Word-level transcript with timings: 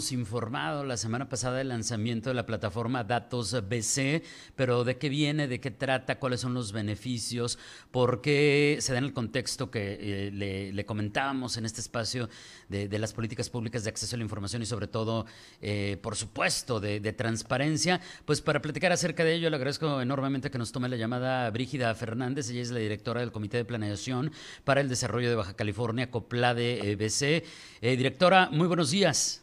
Informado 0.00 0.82
la 0.82 0.96
semana 0.96 1.28
pasada 1.28 1.58
del 1.58 1.68
lanzamiento 1.68 2.30
de 2.30 2.34
la 2.34 2.46
plataforma 2.46 3.04
Datos 3.04 3.52
BC, 3.68 4.22
pero 4.56 4.82
¿de 4.82 4.96
qué 4.96 5.10
viene? 5.10 5.46
¿De 5.46 5.60
qué 5.60 5.70
trata? 5.70 6.18
¿Cuáles 6.18 6.40
son 6.40 6.54
los 6.54 6.72
beneficios? 6.72 7.58
¿Por 7.90 8.22
qué 8.22 8.78
se 8.80 8.92
da 8.92 8.98
en 8.98 9.04
el 9.04 9.12
contexto 9.12 9.70
que 9.70 9.98
eh, 10.00 10.72
le, 10.72 10.84
comentábamos 10.86 11.58
en 11.58 11.66
este 11.66 11.82
espacio 11.82 12.30
de, 12.70 12.98
las 12.98 13.12
políticas 13.12 13.50
públicas 13.50 13.84
de 13.84 13.90
acceso 13.90 14.16
a 14.16 14.18
la 14.18 14.24
información 14.24 14.62
y 14.62 14.66
sobre 14.66 14.88
todo, 14.88 15.26
eh, 15.60 15.98
por 16.02 16.16
supuesto, 16.16 16.80
de, 16.80 16.98
de, 16.98 17.12
transparencia? 17.12 18.00
Pues 18.24 18.40
para 18.40 18.62
platicar 18.62 18.92
acerca 18.92 19.22
de 19.22 19.34
ello, 19.34 19.50
le 19.50 19.56
agradezco 19.56 20.00
enormemente 20.00 20.50
que 20.50 20.56
nos 20.56 20.72
tome 20.72 20.88
la 20.88 20.96
llamada 20.96 21.50
Brígida 21.50 21.94
Fernández. 21.94 22.48
Ella 22.48 22.62
es 22.62 22.70
la 22.70 22.78
directora 22.78 23.20
del 23.20 23.32
Comité 23.32 23.58
de 23.58 23.66
Planeación 23.66 24.32
para 24.64 24.80
el 24.80 24.88
Desarrollo 24.88 25.28
de 25.28 25.34
Baja 25.34 25.54
California, 25.54 26.10
COPLADE 26.10 26.96
BC. 26.96 27.44
Eh, 27.82 27.96
directora, 27.96 28.48
muy 28.50 28.66
buenos 28.66 28.90
días. 28.90 29.42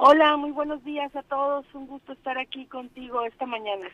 Hola, 0.00 0.36
muy 0.36 0.52
buenos 0.52 0.84
días 0.84 1.14
a 1.16 1.24
todos. 1.24 1.66
Un 1.74 1.88
gusto 1.88 2.12
estar 2.12 2.38
aquí 2.38 2.66
contigo 2.66 3.24
esta 3.24 3.46
mañana. 3.46 3.88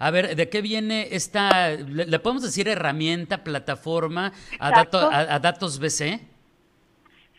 A 0.00 0.10
ver, 0.10 0.34
¿de 0.34 0.48
qué 0.48 0.60
viene 0.60 1.06
esta, 1.12 1.70
le, 1.70 2.18
podemos 2.18 2.42
decir 2.42 2.66
herramienta, 2.66 3.44
plataforma 3.44 4.32
a, 4.58 4.80
a, 4.80 5.38
Datos 5.38 5.78
BC? 5.78 6.33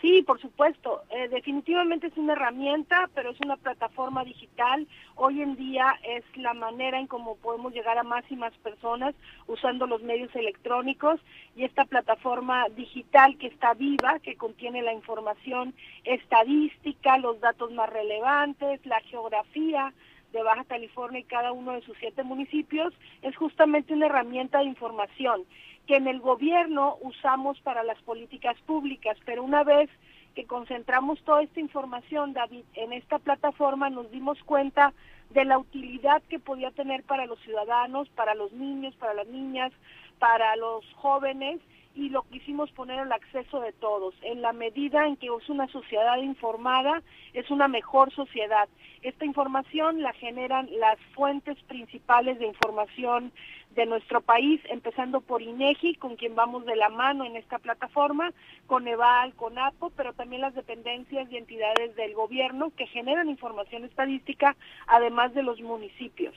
Sí, 0.01 0.23
por 0.23 0.39
supuesto. 0.41 1.03
Eh, 1.09 1.29
definitivamente 1.29 2.07
es 2.07 2.17
una 2.17 2.33
herramienta, 2.33 3.09
pero 3.15 3.31
es 3.31 3.39
una 3.39 3.55
plataforma 3.55 4.23
digital. 4.25 4.87
Hoy 5.15 5.41
en 5.41 5.55
día 5.55 5.97
es 6.03 6.23
la 6.35 6.53
manera 6.53 6.99
en 6.99 7.07
cómo 7.07 7.37
podemos 7.37 7.73
llegar 7.73 7.97
a 7.97 8.03
más 8.03 8.23
y 8.29 8.35
más 8.35 8.53
personas 8.57 9.15
usando 9.47 9.87
los 9.87 10.03
medios 10.03 10.35
electrónicos 10.35 11.21
y 11.55 11.63
esta 11.63 11.85
plataforma 11.85 12.67
digital 12.75 13.37
que 13.37 13.47
está 13.47 13.73
viva, 13.73 14.19
que 14.19 14.35
contiene 14.35 14.81
la 14.81 14.93
información 14.93 15.73
estadística, 16.03 17.17
los 17.17 17.39
datos 17.39 17.71
más 17.71 17.89
relevantes, 17.89 18.85
la 18.85 18.99
geografía 19.01 19.93
de 20.35 20.43
Baja 20.43 20.65
California 20.65 21.21
y 21.21 21.23
cada 21.23 21.53
uno 21.53 21.71
de 21.71 21.81
sus 21.81 21.97
siete 21.97 22.23
municipios, 22.23 22.93
es 23.21 23.35
justamente 23.37 23.93
una 23.93 24.07
herramienta 24.07 24.59
de 24.59 24.65
información 24.65 25.43
que 25.87 25.95
en 25.95 26.07
el 26.07 26.19
gobierno 26.19 26.97
usamos 27.01 27.59
para 27.61 27.83
las 27.83 28.01
políticas 28.01 28.57
públicas, 28.65 29.17
pero 29.25 29.43
una 29.43 29.63
vez 29.63 29.89
que 30.35 30.45
concentramos 30.45 31.21
toda 31.23 31.41
esta 31.41 31.61
información, 31.61 32.33
David, 32.33 32.65
en 32.73 32.91
esta 32.91 33.19
plataforma 33.19 33.89
nos 33.89 34.11
dimos 34.11 34.37
cuenta 34.43 34.93
de 35.29 35.45
la 35.45 35.57
utilidad 35.57 36.21
que 36.23 36.39
podía 36.39 36.71
tener 36.71 37.03
para 37.03 37.25
los 37.25 37.39
ciudadanos, 37.39 38.09
para 38.09 38.35
los 38.35 38.51
niños, 38.51 38.93
para 38.95 39.13
las 39.13 39.27
niñas, 39.27 39.71
para 40.19 40.55
los 40.57 40.83
jóvenes 40.95 41.61
y 41.95 42.09
lo 42.09 42.23
quisimos 42.23 42.71
poner 42.71 42.99
al 42.99 43.11
acceso 43.11 43.61
de 43.61 43.71
todos. 43.71 44.13
En 44.21 44.41
la 44.41 44.53
medida 44.53 45.07
en 45.07 45.15
que 45.15 45.27
es 45.27 45.49
una 45.49 45.67
sociedad 45.67 46.17
informada, 46.17 47.01
es 47.33 47.49
una 47.49 47.67
mejor 47.67 48.13
sociedad. 48.13 48.67
Esta 49.01 49.25
información 49.25 50.01
la 50.01 50.13
generan 50.13 50.69
las 50.79 50.99
fuentes 51.15 51.57
principales 51.63 52.37
de 52.39 52.47
información 52.47 53.31
de 53.75 53.85
nuestro 53.85 54.21
país, 54.21 54.61
empezando 54.69 55.21
por 55.21 55.41
INEGI, 55.41 55.95
con 55.95 56.15
quien 56.15 56.35
vamos 56.35 56.65
de 56.65 56.75
la 56.75 56.89
mano 56.89 57.25
en 57.25 57.35
esta 57.35 57.59
plataforma, 57.59 58.31
con 58.67 58.87
EVAL, 58.87 59.33
con 59.35 59.57
APO, 59.57 59.91
pero 59.91 60.13
también 60.13 60.41
las 60.41 60.55
dependencias 60.55 61.29
y 61.31 61.37
entidades 61.37 61.95
del 61.95 62.13
gobierno 62.13 62.71
que 62.75 62.87
generan 62.87 63.29
información 63.29 63.83
estadística, 63.83 64.55
además 64.87 65.33
de 65.33 65.43
los 65.43 65.61
municipios. 65.61 66.35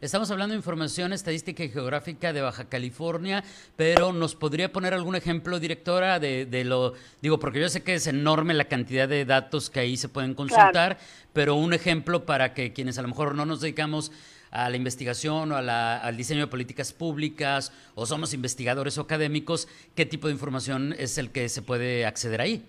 Estamos 0.00 0.30
hablando 0.30 0.52
de 0.52 0.58
información 0.58 1.12
estadística 1.12 1.64
y 1.64 1.70
geográfica 1.70 2.32
de 2.32 2.40
Baja 2.40 2.68
California, 2.68 3.42
pero 3.74 4.12
¿nos 4.12 4.36
podría 4.36 4.72
poner 4.72 4.94
algún 4.94 5.16
ejemplo, 5.16 5.58
directora, 5.58 6.20
de, 6.20 6.46
de 6.46 6.62
lo, 6.62 6.92
digo, 7.20 7.40
porque 7.40 7.58
yo 7.58 7.68
sé 7.68 7.82
que 7.82 7.94
es 7.94 8.06
enorme 8.06 8.54
la 8.54 8.66
cantidad 8.66 9.08
de 9.08 9.24
datos 9.24 9.70
que 9.70 9.80
ahí 9.80 9.96
se 9.96 10.08
pueden 10.08 10.34
consultar, 10.34 10.98
pero 11.32 11.56
un 11.56 11.74
ejemplo 11.74 12.24
para 12.26 12.54
que 12.54 12.72
quienes 12.72 12.96
a 12.98 13.02
lo 13.02 13.08
mejor 13.08 13.34
no 13.34 13.44
nos 13.44 13.60
dedicamos 13.60 14.12
a 14.52 14.70
la 14.70 14.76
investigación 14.76 15.50
o 15.50 15.56
al 15.56 16.16
diseño 16.16 16.42
de 16.42 16.46
políticas 16.46 16.92
públicas 16.92 17.72
o 17.96 18.06
somos 18.06 18.32
investigadores 18.34 18.98
o 18.98 19.00
académicos, 19.00 19.66
¿qué 19.96 20.06
tipo 20.06 20.28
de 20.28 20.32
información 20.32 20.94
es 20.96 21.18
el 21.18 21.32
que 21.32 21.48
se 21.48 21.60
puede 21.60 22.06
acceder 22.06 22.40
ahí? 22.40 22.64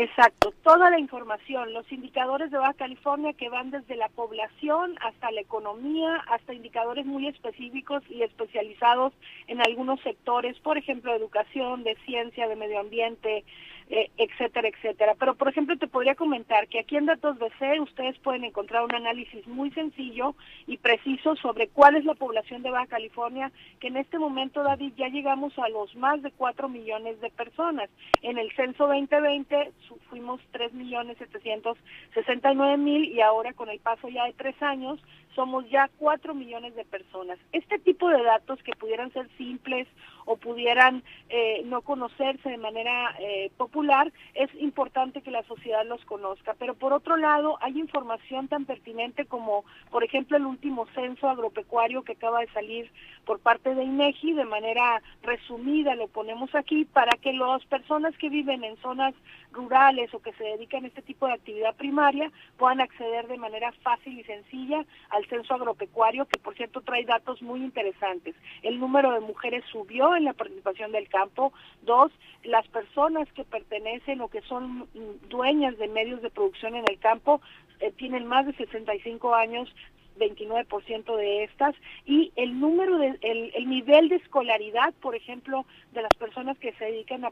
Exacto, 0.00 0.52
toda 0.62 0.90
la 0.90 1.00
información, 1.00 1.72
los 1.74 1.90
indicadores 1.90 2.52
de 2.52 2.58
Baja 2.58 2.74
California 2.74 3.32
que 3.32 3.48
van 3.48 3.72
desde 3.72 3.96
la 3.96 4.08
población 4.08 4.94
hasta 5.00 5.32
la 5.32 5.40
economía, 5.40 6.22
hasta 6.28 6.54
indicadores 6.54 7.04
muy 7.04 7.26
específicos 7.26 8.04
y 8.08 8.22
especializados 8.22 9.12
en 9.48 9.60
algunos 9.60 10.00
sectores, 10.02 10.56
por 10.60 10.78
ejemplo, 10.78 11.12
educación, 11.12 11.82
de 11.82 11.96
ciencia, 12.06 12.46
de 12.46 12.54
medio 12.54 12.78
ambiente, 12.78 13.44
eh, 13.90 14.10
etcétera, 14.18 14.68
etcétera. 14.68 15.14
Pero, 15.18 15.34
por 15.34 15.48
ejemplo, 15.48 15.76
te 15.76 15.86
podría 15.86 16.14
comentar 16.14 16.68
que 16.68 16.80
aquí 16.80 16.96
en 16.96 17.06
Datos 17.06 17.38
BC 17.38 17.80
ustedes 17.80 18.18
pueden 18.18 18.44
encontrar 18.44 18.84
un 18.84 18.94
análisis 18.94 19.46
muy 19.46 19.70
sencillo 19.70 20.34
y 20.66 20.76
preciso 20.76 21.36
sobre 21.36 21.68
cuál 21.68 21.96
es 21.96 22.04
la 22.04 22.14
población 22.14 22.62
de 22.62 22.70
Baja 22.70 22.86
California, 22.86 23.50
que 23.80 23.88
en 23.88 23.96
este 23.96 24.18
momento, 24.18 24.62
David, 24.62 24.92
ya 24.96 25.08
llegamos 25.08 25.58
a 25.58 25.68
los 25.68 25.94
más 25.96 26.22
de 26.22 26.30
4 26.32 26.68
millones 26.68 27.20
de 27.20 27.30
personas. 27.30 27.88
En 28.22 28.38
el 28.38 28.50
censo 28.52 28.86
2020 28.86 29.72
fuimos 30.10 30.40
3 30.52 30.72
millones 30.74 31.18
769 31.18 32.76
mil 32.76 33.04
y 33.04 33.20
ahora 33.20 33.52
con 33.52 33.68
el 33.68 33.80
paso 33.80 34.08
ya 34.08 34.24
de 34.24 34.32
tres 34.32 34.60
años 34.62 35.00
somos 35.34 35.68
ya 35.70 35.88
4 35.98 36.34
millones 36.34 36.74
de 36.74 36.84
personas. 36.84 37.38
Este 37.52 37.78
tipo 37.78 38.08
de 38.08 38.22
datos 38.22 38.60
que 38.64 38.72
pudieran 38.72 39.12
ser 39.12 39.28
simples 39.36 39.86
o 40.24 40.36
pudieran 40.36 41.04
eh, 41.28 41.62
no 41.64 41.82
conocerse 41.82 42.48
de 42.48 42.58
manera 42.58 43.14
eh, 43.20 43.50
es 44.34 44.50
importante 44.56 45.22
que 45.22 45.30
la 45.30 45.42
sociedad 45.44 45.86
los 45.86 46.04
conozca. 46.04 46.54
Pero 46.58 46.74
por 46.74 46.92
otro 46.92 47.16
lado, 47.16 47.58
hay 47.60 47.78
información 47.78 48.48
tan 48.48 48.64
pertinente 48.64 49.24
como, 49.24 49.64
por 49.90 50.02
ejemplo, 50.02 50.36
el 50.36 50.46
último 50.46 50.86
censo 50.94 51.28
agropecuario 51.28 52.02
que 52.02 52.12
acaba 52.12 52.40
de 52.40 52.48
salir 52.48 52.90
por 53.24 53.38
parte 53.40 53.74
de 53.74 53.84
INEGI, 53.84 54.32
de 54.32 54.44
manera 54.44 55.02
resumida 55.22 55.94
lo 55.94 56.08
ponemos 56.08 56.54
aquí, 56.54 56.84
para 56.86 57.16
que 57.18 57.32
las 57.32 57.64
personas 57.66 58.16
que 58.18 58.28
viven 58.28 58.64
en 58.64 58.76
zonas 58.78 59.14
rurales 59.52 60.12
o 60.12 60.20
que 60.20 60.32
se 60.32 60.44
dedican 60.44 60.84
a 60.84 60.88
este 60.88 61.02
tipo 61.02 61.26
de 61.26 61.34
actividad 61.34 61.74
primaria 61.76 62.30
puedan 62.56 62.80
acceder 62.80 63.28
de 63.28 63.38
manera 63.38 63.72
fácil 63.82 64.18
y 64.18 64.24
sencilla 64.24 64.84
al 65.10 65.26
censo 65.26 65.54
agropecuario, 65.54 66.26
que 66.26 66.38
por 66.38 66.54
cierto 66.54 66.80
trae 66.80 67.04
datos 67.04 67.40
muy 67.42 67.62
interesantes. 67.62 68.34
El 68.62 68.78
número 68.78 69.12
de 69.12 69.20
mujeres 69.20 69.64
subió 69.70 70.16
en 70.16 70.24
la 70.24 70.32
participación 70.32 70.92
del 70.92 71.08
campo. 71.08 71.52
Dos, 71.82 72.10
las 72.44 72.66
personas 72.68 73.30
que 73.32 73.44
pertenecen 73.44 73.67
o 74.20 74.28
que 74.28 74.40
son 74.42 74.88
dueñas 75.28 75.76
de 75.78 75.88
medios 75.88 76.22
de 76.22 76.30
producción 76.30 76.74
en 76.74 76.84
el 76.88 76.98
campo 76.98 77.40
eh, 77.80 77.92
tienen 77.92 78.26
más 78.26 78.46
de 78.46 78.54
65 78.54 79.34
años 79.34 79.72
29% 80.18 81.16
de 81.16 81.44
estas 81.44 81.74
y 82.04 82.32
el 82.36 82.58
número 82.58 82.98
de 82.98 83.18
el, 83.22 83.68
nivel 83.68 84.08
de 84.08 84.16
escolaridad, 84.16 84.92
por 85.00 85.14
ejemplo, 85.14 85.64
de 85.92 86.02
las 86.02 86.14
personas 86.14 86.58
que 86.58 86.72
se 86.72 86.86
dedican 86.86 87.24
a, 87.24 87.30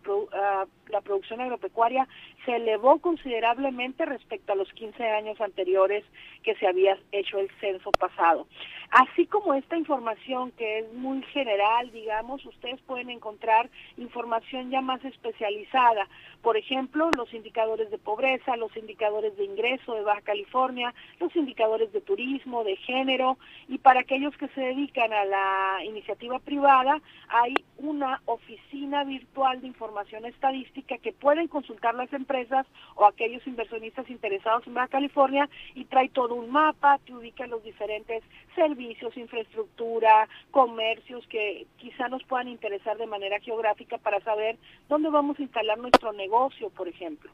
la 0.89 1.01
producción 1.01 1.41
agropecuaria 1.41 2.09
se 2.45 2.57
elevó 2.57 2.99
considerablemente 2.99 4.05
respecto 4.07 4.53
a 4.53 4.57
los 4.57 4.73
15 4.73 5.03
años 5.11 5.41
anteriores 5.41 6.05
que 6.43 6.55
se 6.57 6.67
había 6.67 6.97
hecho 7.13 7.39
el 7.39 7.51
censo 7.61 7.91
pasado. 7.93 8.47
Así 8.91 9.27
como 9.27 9.55
esta 9.55 9.77
información 9.77 10.53
que 10.53 10.79
es 10.79 10.93
muy 10.93 11.23
general, 11.25 11.91
digamos, 11.91 12.45
ustedes 12.47 12.81
pueden 12.83 13.11
encontrar 13.11 13.69
información 13.97 14.71
ya 14.71 14.81
más 14.81 15.05
especializada. 15.05 16.09
Por 16.43 16.57
ejemplo, 16.57 17.11
los 17.17 17.33
indicadores 17.35 17.91
de 17.91 17.99
pobreza, 17.99 18.57
los 18.57 18.77
indicadores 18.77 19.37
de 19.37 19.45
ingreso 19.45 19.95
de 19.95 20.03
Baja 20.03 20.21
California, 20.21 20.95
los 21.19 21.35
indicadores 21.35 21.93
de 21.93 22.01
turismo, 22.01 22.63
de 22.63 22.76
género, 22.77 23.39
y 23.69 23.79
para 23.79 24.01
aquellos 24.01 24.37
que 24.37 24.49
se 24.49 24.61
dedican 24.61 25.13
a 25.13 25.25
la 25.25 25.85
iniciativa 25.85 26.39
privada, 26.39 27.01
hay 27.29 27.55
una 27.79 28.23
oficina 28.27 29.05
virtual 29.05 29.61
de 29.61 29.67
información 29.67 30.25
estadística 30.25 30.99
que 30.99 31.13
pueden 31.13 31.49
consultar 31.49 31.95
las 31.95 32.13
empresas 32.13 32.67
o 32.95 33.07
aquellos 33.07 33.47
inversionistas 33.47 34.09
interesados 34.09 34.67
en 34.67 34.75
Baja 34.75 34.89
California 34.89 35.49
y 35.75 35.85
trae 35.85 36.09
todo 36.09 36.35
un 36.35 36.51
mapa, 36.51 36.99
te 37.05 37.15
ubica 37.15 37.47
los 37.47 37.63
diferentes 37.65 38.23
servicios, 38.55 39.17
infraestructura, 39.17 40.29
comercios 40.51 41.27
que 41.29 41.67
quizá 41.77 42.09
nos 42.09 42.23
puedan 42.25 42.49
interesar 42.49 42.97
de 42.97 43.07
manera 43.07 43.41
geográfica 43.41 43.99
para 43.99 44.21
saber 44.21 44.57
dónde 44.89 45.11
vamos 45.11 45.39
a 45.39 45.43
instalar 45.43 45.79
nuestro 45.79 46.13
negocio, 46.13 46.71
por 46.71 46.89
ejemplo. 46.89 47.31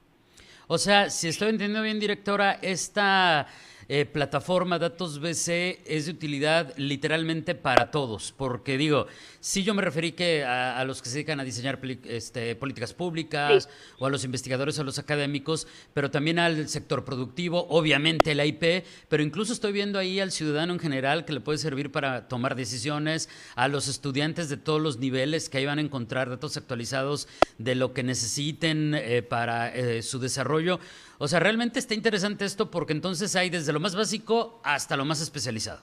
O 0.68 0.78
sea, 0.78 1.10
si 1.10 1.28
estoy 1.28 1.50
entendiendo 1.50 1.82
bien, 1.82 2.00
directora, 2.00 2.58
esta 2.62 3.46
eh, 3.88 4.04
plataforma 4.06 4.78
Datos 4.78 5.20
BC 5.20 5.82
es 5.84 6.06
de 6.06 6.12
utilidad 6.12 6.72
literalmente 6.76 7.54
para 7.54 7.90
todos, 7.90 8.32
porque 8.36 8.78
digo, 8.78 9.06
sí 9.40 9.64
yo 9.64 9.74
me 9.74 9.82
referí 9.82 10.12
que 10.12 10.44
a, 10.44 10.84
los 10.84 11.02
que 11.02 11.08
se 11.08 11.16
dedican 11.16 11.40
a 11.40 11.44
diseñar 11.44 11.80
este, 12.04 12.54
políticas 12.56 12.94
públicas 12.94 13.68
o 13.98 14.06
a 14.06 14.10
los 14.10 14.24
investigadores 14.24 14.78
o 14.78 14.82
a 14.82 14.84
los 14.84 14.98
académicos, 14.98 15.66
pero 15.94 16.10
también 16.10 16.38
al 16.38 16.68
sector 16.68 17.04
productivo, 17.04 17.66
obviamente 17.68 18.34
la 18.34 18.46
IP, 18.46 18.84
pero 19.08 19.22
incluso 19.22 19.52
estoy 19.52 19.72
viendo 19.72 19.98
ahí 19.98 20.20
al 20.20 20.32
ciudadano 20.32 20.72
en 20.72 20.78
general 20.78 21.24
que 21.24 21.32
le 21.32 21.40
puede 21.40 21.58
servir 21.58 21.90
para 21.90 22.28
tomar 22.28 22.54
decisiones, 22.54 23.28
a 23.56 23.68
los 23.68 23.88
estudiantes 23.88 24.48
de 24.48 24.56
todos 24.56 24.80
los 24.80 24.98
niveles 24.98 25.48
que 25.48 25.58
ahí 25.58 25.66
van 25.66 25.78
a 25.78 25.82
encontrar 25.82 26.28
datos 26.28 26.56
actualizados 26.56 27.28
de 27.58 27.74
lo 27.74 27.92
que 27.92 28.02
necesiten 28.02 28.94
eh, 28.94 29.22
para 29.22 29.74
eh, 29.74 30.02
su 30.02 30.18
desarrollo. 30.18 30.78
O 31.18 31.28
sea, 31.28 31.38
realmente 31.38 31.78
está 31.78 31.94
interesante 31.94 32.44
esto 32.44 32.70
porque 32.70 32.92
entonces 32.92 33.36
hay 33.36 33.48
desde 33.48 33.71
lo 33.72 33.80
más 33.80 33.96
básico 33.96 34.60
hasta 34.64 34.96
lo 34.96 35.04
más 35.04 35.20
especializado. 35.20 35.80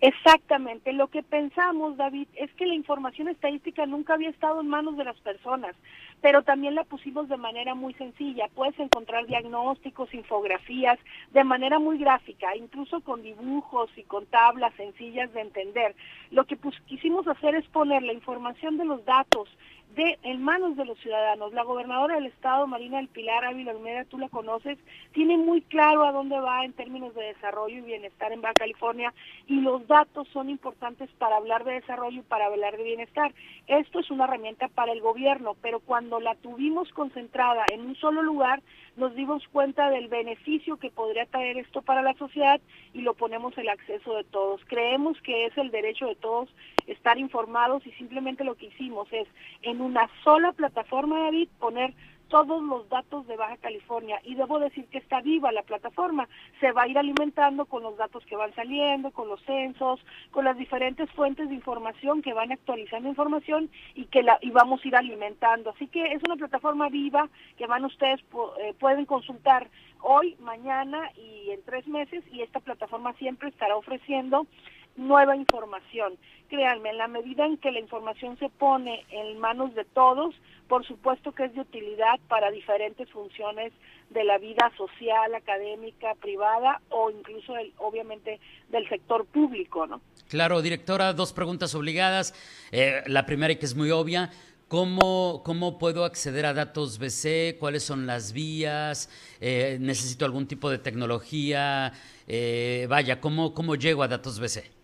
Exactamente. 0.00 0.94
Lo 0.94 1.08
que 1.08 1.22
pensamos, 1.22 1.98
David, 1.98 2.26
es 2.34 2.50
que 2.54 2.64
la 2.64 2.74
información 2.74 3.28
estadística 3.28 3.84
nunca 3.84 4.14
había 4.14 4.30
estado 4.30 4.62
en 4.62 4.68
manos 4.68 4.96
de 4.96 5.04
las 5.04 5.18
personas, 5.20 5.76
pero 6.22 6.42
también 6.42 6.74
la 6.74 6.84
pusimos 6.84 7.28
de 7.28 7.36
manera 7.36 7.74
muy 7.74 7.92
sencilla. 7.94 8.48
Puedes 8.54 8.78
encontrar 8.78 9.26
diagnósticos, 9.26 10.14
infografías, 10.14 10.98
de 11.32 11.44
manera 11.44 11.78
muy 11.78 11.98
gráfica, 11.98 12.56
incluso 12.56 13.02
con 13.02 13.22
dibujos 13.22 13.90
y 13.94 14.02
con 14.04 14.24
tablas 14.24 14.72
sencillas 14.76 15.30
de 15.34 15.42
entender. 15.42 15.94
Lo 16.30 16.46
que 16.46 16.56
quisimos 16.86 17.28
hacer 17.28 17.54
es 17.54 17.66
poner 17.68 18.02
la 18.02 18.14
información 18.14 18.78
de 18.78 18.86
los 18.86 19.04
datos 19.04 19.50
de, 19.94 20.18
en 20.22 20.42
manos 20.42 20.76
de 20.76 20.84
los 20.84 20.98
ciudadanos. 20.98 21.52
La 21.52 21.64
gobernadora 21.64 22.14
del 22.14 22.26
estado, 22.26 22.66
Marina 22.66 22.98
del 22.98 23.08
Pilar 23.08 23.44
Ávila 23.44 23.72
Olmeda, 23.72 24.04
tú 24.04 24.18
la 24.18 24.28
conoces, 24.28 24.78
tiene 25.12 25.36
muy 25.36 25.62
claro 25.62 26.04
a 26.04 26.12
dónde 26.12 26.38
va 26.38 26.64
en 26.64 26.72
términos 26.72 27.14
de 27.14 27.24
desarrollo 27.24 27.78
y 27.78 27.82
bienestar 27.82 28.32
en 28.32 28.40
Baja 28.40 28.54
California 28.54 29.12
y 29.46 29.60
los 29.60 29.86
datos 29.86 30.28
son 30.28 30.48
importantes 30.48 31.10
para 31.18 31.36
hablar 31.36 31.64
de 31.64 31.72
desarrollo 31.72 32.20
y 32.20 32.24
para 32.24 32.46
hablar 32.46 32.76
de 32.76 32.84
bienestar. 32.84 33.32
Esto 33.66 34.00
es 34.00 34.10
una 34.10 34.24
herramienta 34.24 34.68
para 34.68 34.92
el 34.92 35.00
gobierno, 35.00 35.56
pero 35.60 35.80
cuando 35.80 36.20
la 36.20 36.34
tuvimos 36.36 36.90
concentrada 36.92 37.64
en 37.72 37.80
un 37.82 37.96
solo 37.96 38.22
lugar, 38.22 38.62
nos 38.96 39.14
dimos 39.14 39.46
cuenta 39.48 39.88
del 39.90 40.08
beneficio 40.08 40.76
que 40.76 40.90
podría 40.90 41.24
traer 41.26 41.58
esto 41.58 41.82
para 41.82 42.02
la 42.02 42.14
sociedad 42.14 42.60
y 42.92 43.00
lo 43.02 43.14
ponemos 43.14 43.56
el 43.56 43.68
acceso 43.68 44.14
de 44.14 44.24
todos. 44.24 44.60
Creemos 44.66 45.20
que 45.22 45.46
es 45.46 45.56
el 45.56 45.70
derecho 45.70 46.06
de 46.06 46.16
todos 46.16 46.48
estar 46.86 47.18
informados 47.18 47.86
y 47.86 47.92
simplemente 47.92 48.44
lo 48.44 48.56
que 48.56 48.66
hicimos 48.66 49.08
es 49.12 49.28
en 49.62 49.79
una 49.80 50.08
sola 50.24 50.52
plataforma, 50.52 51.20
David, 51.20 51.48
poner 51.58 51.94
todos 52.30 52.62
los 52.62 52.88
datos 52.88 53.26
de 53.26 53.36
Baja 53.36 53.56
California 53.58 54.20
y 54.24 54.36
debo 54.36 54.60
decir 54.60 54.86
que 54.86 54.98
está 54.98 55.20
viva 55.20 55.52
la 55.52 55.62
plataforma, 55.62 56.28
se 56.60 56.70
va 56.72 56.82
a 56.82 56.88
ir 56.88 56.96
alimentando 56.96 57.66
con 57.66 57.82
los 57.82 57.96
datos 57.96 58.24
que 58.24 58.36
van 58.36 58.54
saliendo, 58.54 59.10
con 59.10 59.28
los 59.28 59.42
censos, 59.42 60.00
con 60.30 60.44
las 60.44 60.56
diferentes 60.56 61.10
fuentes 61.10 61.48
de 61.48 61.56
información 61.56 62.22
que 62.22 62.32
van 62.32 62.52
actualizando 62.52 63.08
información 63.08 63.68
y 63.94 64.04
que 64.06 64.22
la 64.22 64.38
y 64.40 64.50
vamos 64.50 64.80
a 64.82 64.88
ir 64.88 64.96
alimentando. 64.96 65.70
Así 65.70 65.88
que 65.88 66.12
es 66.12 66.22
una 66.22 66.36
plataforma 66.36 66.88
viva 66.88 67.28
que 67.58 67.66
van 67.66 67.84
ustedes 67.84 68.20
eh, 68.60 68.74
pueden 68.78 69.06
consultar 69.06 69.68
hoy, 70.00 70.36
mañana 70.40 71.10
y 71.16 71.50
en 71.50 71.62
tres 71.64 71.86
meses 71.88 72.22
y 72.32 72.42
esta 72.42 72.60
plataforma 72.60 73.12
siempre 73.14 73.48
estará 73.48 73.76
ofreciendo 73.76 74.46
nueva 74.96 75.36
información. 75.36 76.18
Créanme, 76.48 76.90
en 76.90 76.98
la 76.98 77.08
medida 77.08 77.46
en 77.46 77.56
que 77.58 77.70
la 77.70 77.78
información 77.78 78.36
se 78.38 78.48
pone 78.48 79.04
en 79.10 79.38
manos 79.38 79.74
de 79.74 79.84
todos, 79.84 80.34
por 80.68 80.84
supuesto 80.86 81.32
que 81.32 81.44
es 81.44 81.54
de 81.54 81.60
utilidad 81.60 82.18
para 82.28 82.50
diferentes 82.50 83.08
funciones 83.10 83.72
de 84.10 84.24
la 84.24 84.38
vida 84.38 84.72
social, 84.76 85.34
académica, 85.34 86.14
privada 86.20 86.80
o 86.90 87.10
incluso, 87.10 87.56
el, 87.56 87.72
obviamente, 87.78 88.40
del 88.68 88.88
sector 88.88 89.26
público, 89.26 89.86
¿no? 89.86 90.00
Claro, 90.28 90.62
directora, 90.62 91.12
dos 91.12 91.32
preguntas 91.32 91.74
obligadas. 91.74 92.34
Eh, 92.72 93.02
la 93.06 93.26
primera, 93.26 93.52
y 93.52 93.56
que 93.56 93.66
es 93.66 93.74
muy 93.74 93.90
obvia, 93.90 94.30
¿Cómo, 94.70 95.42
¿Cómo, 95.44 95.78
puedo 95.78 96.04
acceder 96.04 96.46
a 96.46 96.54
datos 96.54 97.00
BC? 97.00 97.56
¿Cuáles 97.58 97.82
son 97.82 98.06
las 98.06 98.32
vías? 98.32 99.10
Eh, 99.40 99.78
¿Necesito 99.80 100.24
algún 100.24 100.46
tipo 100.46 100.70
de 100.70 100.78
tecnología? 100.78 101.92
Eh, 102.28 102.86
vaya, 102.88 103.20
¿cómo, 103.20 103.52
¿cómo 103.52 103.74
llego 103.74 104.04
a 104.04 104.06
datos 104.06 104.38
BC? 104.38 104.79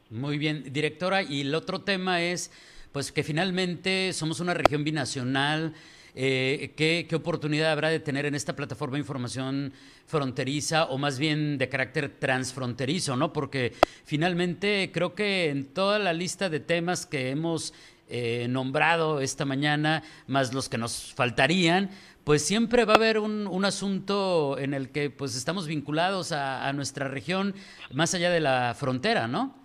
Muy 0.10 0.38
bien, 0.38 0.72
directora. 0.74 1.24
Y 1.24 1.42
el 1.42 1.56
otro 1.56 1.82
tema 1.82 2.22
es, 2.22 2.52
pues 2.92 3.12
que 3.12 3.24
finalmente 3.24 4.12
somos 4.14 4.40
una 4.40 4.54
región 4.54 4.84
binacional 4.84 5.74
eh, 6.16 6.74
¿qué, 6.76 7.08
oportunidad 7.16 7.72
habrá 7.72 7.90
de 7.90 8.00
tener 8.00 8.26
en 8.26 8.36
esta 8.36 8.56
plataforma 8.56 8.98
información 8.98 9.74
fronteriza 10.06 10.86
o 10.86 10.98
más 10.98 11.20
bien 11.20 11.58
de 11.58 11.70
carácter 11.70 12.10
transfronterizo, 12.20 13.16
¿no? 13.16 13.34
Porque 13.34 13.74
finalmente 14.04 14.92
creo 14.94 15.14
que 15.14 15.50
en 15.50 15.66
toda 15.74 16.00
la 16.00 16.14
lista 16.14 16.50
de 16.50 16.60
temas 16.60 17.06
que 17.06 17.30
hemos 17.30 17.74
eh, 18.08 18.48
nombrado 18.50 19.22
esta 19.22 19.46
mañana, 19.46 20.04
más 20.28 20.54
los 20.54 20.70
que 20.70 20.78
nos 20.78 21.14
faltarían, 21.14 21.90
pues 22.24 22.46
siempre 22.46 22.86
va 22.86 22.94
a 22.94 22.98
haber 22.98 23.20
un, 23.20 23.66
asunto 23.66 24.58
en 24.58 24.74
el 24.74 24.92
que 24.92 25.10
pues 25.10 25.36
estamos 25.36 25.68
vinculados 25.68 26.32
a 26.32 26.72
nuestra 26.74 27.08
región 27.08 27.56
más 27.92 28.14
allá 28.14 28.30
de 28.30 28.40
la 28.40 28.76
frontera, 28.76 29.28
¿no? 29.28 29.60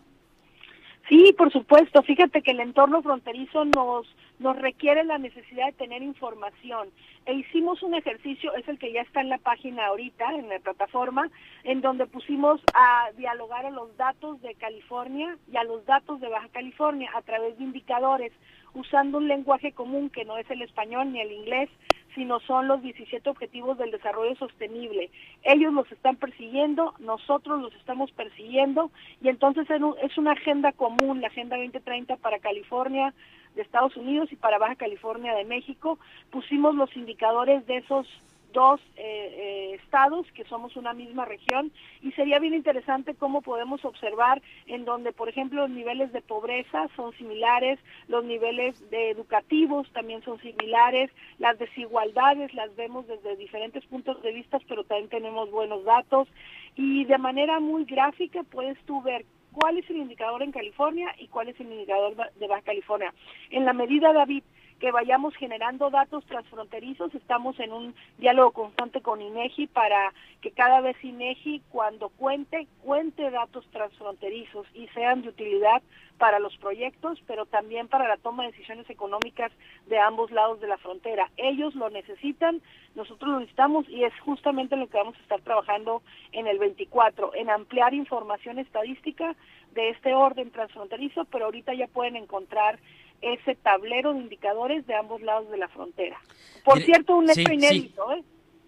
Sí, 1.09 1.35
por 1.37 1.53
supuesto. 1.53 2.03
Fíjate 2.03 2.43
que 2.43 2.53
el 2.53 2.61
entorno 2.61 3.03
fronterizo 3.03 3.65
nos 3.65 4.07
nos 4.45 4.57
requiere 4.57 5.05
la 5.05 5.17
necesidad 5.17 5.65
de 5.69 5.73
tener 5.73 6.03
información. 6.03 6.91
E 7.25 7.33
hicimos 7.33 7.83
un 7.83 7.95
ejercicio, 7.95 8.55
es 8.55 8.69
el 8.69 8.79
que 8.79 8.93
ya 8.93 9.01
está 9.01 9.23
en 9.23 9.31
la 9.31 9.39
página 9.39 9.87
ahorita, 9.87 10.35
en 10.35 10.51
la 10.51 10.59
plataforma, 10.59 11.31
en 11.65 11.81
donde 11.81 12.07
pusimos 12.07 12.61
a 12.75 13.11
dialogar 13.17 13.65
a 13.65 13.71
los 13.71 13.97
datos 13.97 14.43
de 14.43 14.55
California 14.57 15.39
y 15.51 15.57
a 15.57 15.65
los 15.65 15.87
datos 15.87 16.21
de 16.21 16.29
Baja 16.29 16.49
California 16.53 17.11
a 17.15 17.23
través 17.23 17.57
de 17.57 17.65
indicadores, 17.65 18.33
usando 18.75 19.17
un 19.17 19.29
lenguaje 19.29 19.73
común 19.73 20.11
que 20.11 20.27
no 20.27 20.37
es 20.37 20.51
el 20.51 20.61
español 20.61 21.11
ni 21.11 21.23
el 21.23 21.33
inglés, 21.33 21.71
sino 22.15 22.39
son 22.41 22.69
los 22.69 22.83
17 22.83 23.29
objetivos 23.31 23.79
del 23.79 23.93
desarrollo 23.93 24.37
sostenible. 24.37 25.11
Ellos 25.43 25.73
los 25.73 25.91
están 25.91 26.17
persiguiendo, 26.17 26.95
nosotros 26.99 27.63
los 27.63 27.75
estamos 27.77 28.13
persiguiendo 28.13 28.91
y 29.23 29.31
entonces 29.31 29.67
es 29.71 30.19
una 30.19 30.33
agenda 30.33 30.73
común, 30.73 31.23
la 31.23 31.29
Agenda 31.29 31.57
2030 31.57 32.17
para 32.17 32.39
California 32.41 33.15
de 33.55 33.63
Estados 33.63 33.97
Unidos 33.97 34.33
y 34.33 34.37
para 34.37 34.59
Baja 34.59 34.77
California 34.77 35.35
de 35.35 35.45
México. 35.45 35.99
Pusimos 36.31 36.75
los 36.75 36.95
indicadores 36.97 37.67
de 37.67 37.79
esos 37.79 38.07
dos 38.55 38.81
eh, 38.97 39.03
eh, 39.03 39.75
estados 39.83 40.27
que 40.33 40.45
somos 40.45 40.77
una 40.77 40.95
misma 40.95 41.27
región 41.27 41.71
y 42.01 42.13
sería 42.13 42.39
bien 42.39 42.55
interesante 42.55 43.15
cómo 43.15 43.43
podemos 43.43 43.85
observar 43.85 44.41
en 44.67 44.85
donde, 44.85 45.13
por 45.13 45.29
ejemplo, 45.29 45.63
los 45.63 45.71
niveles 45.71 46.13
de 46.13 46.23
pobreza 46.23 46.89
son 46.97 47.13
similares, 47.15 47.79
los 48.09 48.25
niveles 48.25 48.79
de 48.91 49.11
educativos 49.11 49.91
también 49.93 50.23
son 50.23 50.41
similares, 50.41 51.11
las 51.39 51.59
desigualdades 51.59 52.55
las 52.55 52.75
vemos 52.77 53.07
desde 53.09 53.37
diferentes 53.37 53.85
puntos 53.87 54.23
de 54.23 54.33
vista, 54.33 54.59
pero 54.69 54.85
también 54.85 55.11
tenemos 55.11 55.51
buenos 55.51 55.85
datos 55.85 56.29
y 56.77 57.05
de 57.05 57.19
manera 57.19 57.61
muy 57.61 57.85
gráfica 57.85 58.45
puedes 58.45 58.79
tú 58.85 59.03
ver 59.03 59.27
cuál 59.55 59.79
es 59.79 59.89
el 59.89 59.97
indicador 59.97 60.43
en 60.43 60.53
California 60.53 61.15
y 61.19 61.29
cuál 61.29 61.49
es 61.49 61.59
el 61.61 61.73
indicador 61.73 62.15
de 62.35 62.47
Baja 62.47 62.63
California. 62.63 63.15
En 63.51 63.65
la 63.65 63.73
medida, 63.73 64.13
David, 64.13 64.43
que 64.81 64.91
vayamos 64.91 65.35
generando 65.37 65.91
datos 65.91 66.25
transfronterizos. 66.27 67.15
Estamos 67.15 67.59
en 67.61 67.73
un 67.73 67.95
diálogo 68.19 68.53
constante 68.53 69.01
con 69.01 69.23
INEGI 69.23 69.67
para 69.69 70.13
que 70.41 70.51
cada 70.51 70.81
vez 70.81 70.97
INEGI 71.03 71.63
cuando 71.71 72.09
cuente, 72.11 72.67
cuente 72.83 73.31
datos 73.31 73.67
transfronterizos 73.71 74.67
y 74.75 74.89
sean 74.89 75.23
de 75.23 75.29
utilidad 75.29 75.83
para 76.19 76.39
los 76.39 76.57
proyectos, 76.59 77.19
pero 77.27 77.47
también 77.47 77.89
para 77.89 78.09
la 78.09 78.17
toma 78.17 78.45
de 78.45 78.53
decisiones 78.53 78.89
económicas 78.89 79.51
de 79.87 79.99
ambos 79.99 80.31
lados 80.31 80.61
de 80.61 80.69
la 80.69 80.79
frontera. 80.79 81.31
Ellos 81.37 81.75
lo 81.75 81.91
necesitan, 81.91 82.63
nosotros 82.95 83.31
lo 83.31 83.41
necesitamos 83.41 83.89
y 83.89 84.05
es 84.05 84.13
justamente 84.21 84.77
lo 84.77 84.87
que 84.87 84.99
vamos 84.99 85.17
a 85.17 85.23
estar 85.23 85.41
trabajando 85.41 86.03
en 86.33 86.47
el 86.47 86.59
24, 86.59 87.35
en 87.35 87.51
ampliar 87.51 87.95
información 87.95 88.59
estadística 88.59 89.35
de 89.75 89.91
este 89.91 90.15
orden 90.15 90.51
transfronterizo, 90.51 91.25
pero 91.27 91.47
ahorita 91.47 91.75
ya 91.75 91.89
pueden 91.89 92.17
encontrar 92.17 92.79
ese 93.23 93.55
tablero 93.57 94.13
de 94.15 94.21
indicadores 94.21 94.87
de 94.87 94.95
ambos 94.95 95.23
lados 95.23 95.51
de 95.51 95.57
la 95.57 95.69
frontera. 95.69 96.21
Por 96.65 96.83
cierto, 96.83 97.17
un 97.17 97.31
hecho 97.31 97.53
inédito, 97.53 98.13
¿eh? 98.13 98.23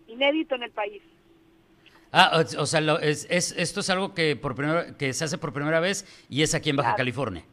inédito 0.09 0.55
en 0.55 0.62
el 0.65 0.71
país. 0.71 1.03
Ah, 2.12 2.45
o, 2.59 2.67
sea, 2.67 2.81
es, 3.03 3.26
esto 3.29 3.81
es 3.81 3.91
algo 3.91 4.15
que 4.15 4.37
por 4.37 4.55
primera, 4.55 4.97
que 4.97 5.12
se 5.12 5.25
hace 5.25 5.38
por 5.38 5.53
primera 5.53 5.81
vez 5.81 6.07
y 6.29 6.43
es 6.43 6.55
aquí 6.55 6.71
en 6.71 6.76
Baja 6.76 6.95
California. 6.95 7.45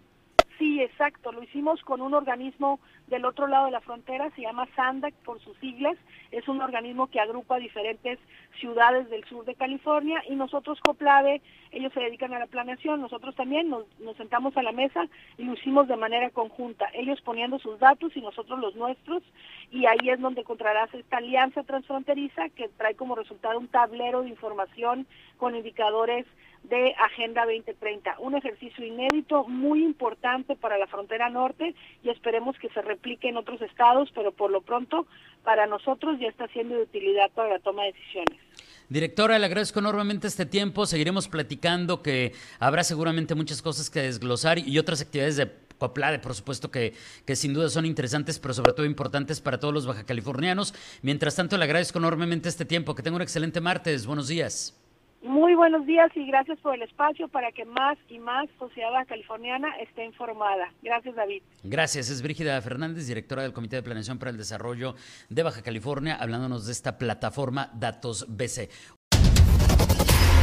Exacto. 1.04 1.34
Lo 1.34 1.44
hicimos 1.44 1.82
con 1.82 2.02
un 2.02 2.14
organismo 2.14 2.80
del 3.08 3.26
otro 3.26 3.46
lado 3.48 3.66
de 3.66 3.72
la 3.72 3.82
frontera, 3.82 4.30
se 4.38 4.42
llama 4.42 4.70
SANDAC 4.74 5.14
por 5.26 5.42
sus 5.42 5.58
siglas. 5.58 5.98
Es 6.32 6.48
un 6.48 6.62
organismo 6.62 7.08
que 7.08 7.20
agrupa 7.20 7.58
diferentes 7.58 8.20
ciudades 8.58 9.10
del 9.10 9.26
sur 9.26 9.44
de 9.44 9.54
California 9.56 10.24
y 10.30 10.36
nosotros, 10.36 10.80
Coplave, 10.80 11.42
ellos 11.72 11.92
se 11.92 12.00
dedican 12.00 12.34
a 12.34 12.40
la 12.40 12.48
planeación, 12.48 13.02
nosotros 13.02 13.36
también 13.36 13.70
nos, 13.70 13.84
nos 14.00 14.16
sentamos 14.16 14.56
a 14.56 14.64
la 14.64 14.72
mesa 14.72 15.06
y 15.38 15.44
lo 15.44 15.56
hicimos 15.56 15.90
de 15.90 15.98
manera 15.98 16.30
conjunta, 16.30 16.88
ellos 16.94 17.20
poniendo 17.20 17.60
sus 17.60 17.78
datos 17.80 18.16
y 18.16 18.22
nosotros 18.22 18.58
los 18.60 18.76
nuestros 18.76 19.24
y 19.72 19.86
ahí 19.86 20.10
es 20.10 20.22
donde 20.22 20.42
encontrarás 20.42 20.94
esta 20.94 21.18
alianza 21.18 21.64
transfronteriza 21.64 22.48
que 22.50 22.70
trae 22.70 22.96
como 22.96 23.16
resultado 23.16 23.60
un 23.60 23.68
tablero 23.68 24.22
de 24.22 24.30
información 24.30 25.06
con 25.38 25.54
indicadores 25.56 26.26
de 26.64 26.94
Agenda 27.00 27.46
2030. 27.46 28.16
Un 28.20 28.36
ejercicio 28.36 28.86
inédito, 28.86 29.46
muy 29.48 29.84
importante 29.84 30.56
para 30.56 30.78
la 30.78 30.88
frontera 30.88 31.30
norte 31.30 31.76
y 32.04 32.10
esperemos 32.10 32.58
que 32.58 32.70
se 32.70 32.82
replique 32.82 33.30
en 33.30 33.38
otros 33.38 33.62
estados, 33.62 34.10
pero 34.14 34.32
por 34.32 34.52
lo 34.52 34.62
pronto 34.62 35.06
para 35.44 35.68
nosotros 35.68 36.20
ya 36.20 36.28
está 36.28 36.48
siendo 36.48 36.76
de 36.76 36.84
utilidad 36.84 37.30
para 37.32 37.50
la 37.50 37.60
toma 37.60 37.84
de 37.84 37.94
decisiones. 37.94 38.40
Directora, 38.90 39.40
le 39.40 39.46
agradezco 39.46 39.80
enormemente 39.80 40.28
este 40.28 40.46
tiempo. 40.46 40.86
Seguiremos 40.86 41.28
platicando 41.28 42.02
que 42.02 42.34
habrá 42.60 42.84
seguramente 42.84 43.36
muchas 43.36 43.62
cosas 43.62 43.90
que 43.90 44.02
desglosar 44.02 44.60
y 44.60 44.78
otras 44.78 45.02
actividades 45.02 45.38
de 45.38 45.64
Coplade, 45.78 46.20
por 46.20 46.34
supuesto 46.34 46.72
que, 46.72 46.94
que 47.26 47.36
sin 47.36 47.54
duda 47.54 47.68
son 47.68 47.86
interesantes, 47.86 48.40
pero 48.40 48.54
sobre 48.54 48.72
todo 48.72 48.86
importantes 48.86 49.42
para 49.42 49.60
todos 49.60 49.74
los 49.74 49.86
baja 49.86 50.06
californianos. 50.06 50.74
Mientras 51.02 51.36
tanto, 51.36 51.58
le 51.58 51.66
agradezco 51.66 52.00
enormemente 52.00 52.48
este 52.48 52.64
tiempo. 52.64 52.96
Que 52.96 53.04
tenga 53.04 53.18
un 53.18 53.22
excelente 53.22 53.60
martes. 53.60 54.06
Buenos 54.06 54.30
días. 54.30 54.83
Muy 55.24 55.56
buenos 55.56 55.86
días 55.86 56.12
y 56.16 56.28
gracias 56.28 56.60
por 56.60 56.76
el 56.76 56.82
espacio 56.82 57.30
para 57.30 57.54
que 57.54 57.64
más 57.64 57.98
y 58.10 58.20
más 58.20 58.50
sociedad 58.60 59.08
californiana 59.08 59.70
esté 59.78 60.04
informada. 60.04 60.74
Gracias, 60.82 61.16
David. 61.16 61.42
Gracias. 61.64 62.10
Es 62.10 62.22
Brígida 62.22 62.62
Fernández, 62.62 63.08
directora 63.08 63.44
del 63.44 63.54
Comité 63.54 63.78
de 63.78 63.84
Planeación 63.84 64.20
para 64.20 64.32
el 64.32 64.38
Desarrollo 64.38 64.96
de 65.30 65.44
Baja 65.44 65.62
California, 65.62 66.18
hablándonos 66.20 66.66
de 66.66 66.74
esta 66.74 66.98
plataforma 66.98 67.70
Datos 67.74 68.26
BC. 68.28 68.70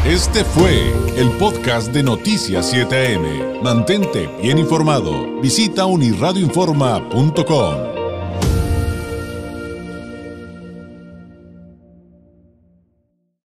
Este 0.06 0.44
fue 0.44 0.88
el 1.18 1.28
podcast 1.38 1.92
de 1.92 2.02
Noticias 2.02 2.72
7am. 2.72 3.60
Mantente 3.62 4.30
bien 4.40 4.56
informado. 4.56 5.42
Visita 5.42 5.84
unirradioinforma.com. 5.84 7.89